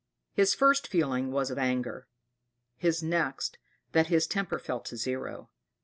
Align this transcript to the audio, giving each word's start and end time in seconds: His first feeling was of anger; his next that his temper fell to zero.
His 0.33 0.55
first 0.55 0.87
feeling 0.87 1.31
was 1.31 1.51
of 1.51 1.59
anger; 1.59 2.07
his 2.75 3.03
next 3.03 3.59
that 3.91 4.07
his 4.07 4.25
temper 4.25 4.57
fell 4.57 4.79
to 4.79 4.97
zero. 4.97 5.51